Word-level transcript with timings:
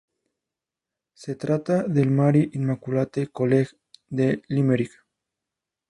Se 1.13 1.35
trata 1.35 1.83
del 1.83 2.09
"Mary 2.09 2.49
Immaculate 2.55 3.27
College", 3.27 3.75
de 4.09 4.41
Limerick. 4.47 5.05